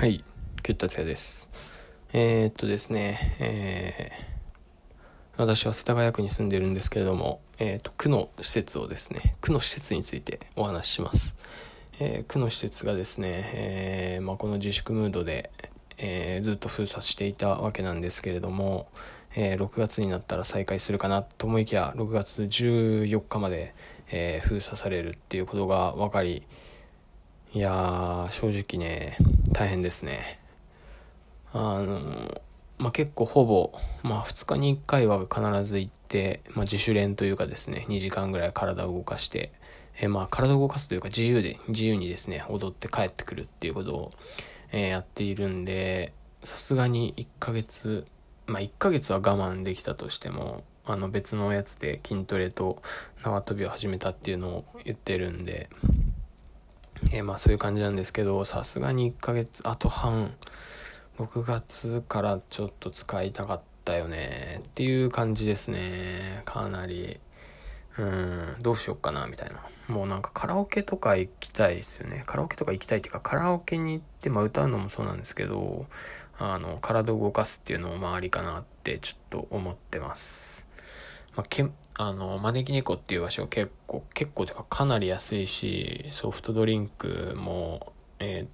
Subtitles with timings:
[0.00, 0.24] はい、
[0.62, 1.50] キュッタツヤです。
[2.14, 11.36] えー、っとですね、えー、私は世田谷区に住んでるんですけれども、えー、っと、区の施設をですね、区の施設についてお話しします。
[12.00, 15.50] え、区の施設がですね、えまあ、この自粛ムードで、
[15.98, 18.88] え、ずっと封鎖していたわけなんですけれども、
[19.36, 23.74] え、6月になったら再開するかなと思いきや、6月14日まで、
[24.10, 26.46] え、封鎖されるっていうことが分かり、
[27.52, 29.16] いやー、正直ね、
[29.52, 30.38] 大変ですね。
[31.52, 32.40] あの、
[32.78, 33.72] まあ、結構ほぼ、
[34.04, 39.50] まあ、2日に1回は必ず行って、まあ、自主練というかですね、2時間ぐらい体を動かして、
[40.00, 44.10] えー、まあ、体を動かすというか自由で、自由にですね、踊って帰ってくるっていうことを、
[44.70, 46.12] えー、やっているんで、
[46.44, 48.06] さすがに1ヶ月、
[48.46, 49.22] まあ、1ヶ月は我
[49.52, 52.80] 慢できたとしても、あの別のやつで筋トレと
[53.22, 55.68] 縄跳びを始めたっていうのを言ってるんで、
[57.12, 60.34] えー、まあそういう感じなんですけど、さすがに1ヶ月、あと半、
[61.18, 66.42] 6月からちょっと使いたかったよねっていう感じですね。
[66.44, 67.20] かなり。
[67.98, 69.62] うん、どうしよっかなみたいな。
[69.88, 72.22] もうなんかカラオケとか行きたいですよね。
[72.24, 75.86] カラオケとか行きたいっていうか、カラオケに行って、まあ歌うのもそうなんですけど、
[76.38, 80.66] あの、体を動かすっていうのもまあありかなってちょっと思ってます。
[81.36, 88.46] まあ、けあの、招き猫っていう場所結構、結構てかかなり安いし、ソフトドリンクも、え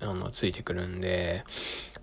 [0.00, 1.44] ー、あの、ついてくるんで、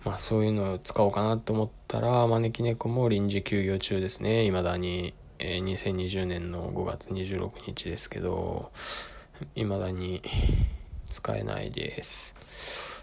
[0.03, 5.13] まあそういうのを使おうかなと思ったら、招き猫も臨時休業中ですね、未だに。
[5.39, 8.71] えー、2020年の5月26日ですけど、
[9.55, 10.23] 未だに
[11.09, 12.97] 使えないです。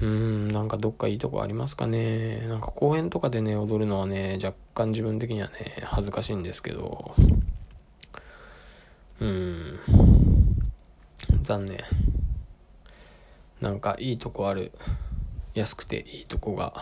[0.00, 2.46] うん、なんかどっかいいとこありますかね。
[2.48, 7.14] なんか公園とかでね、踊るのはね、若干自分的にはね、恥ずかしいんですけど、
[9.20, 9.80] うん、
[11.42, 11.78] 残念。
[13.60, 14.70] なんかいいとこある、
[15.54, 16.74] 安くていいとこが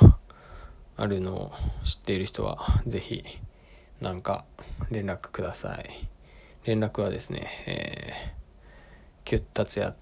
[0.98, 1.52] あるのを
[1.84, 3.24] 知っている人は、ぜひ、
[4.02, 4.44] なんか
[4.90, 6.08] 連絡ください。
[6.64, 9.94] 連絡はですね、えー、キュッタツヤ、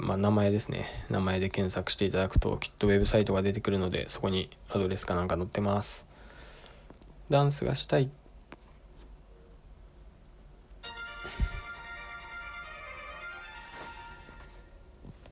[0.00, 0.86] まあ、名前ですね。
[1.10, 6.06] 名前で検索していただくと、きっとウェブサイトが出てくるので、そこにアドレスかなんか載ってます。
[7.30, 8.10] ダンスがしたい